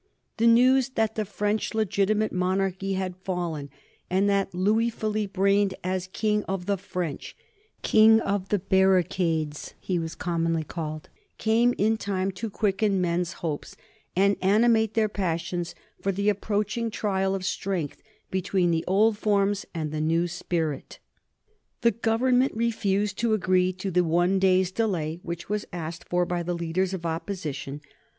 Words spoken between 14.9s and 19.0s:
their passions for the approaching trial of strength between the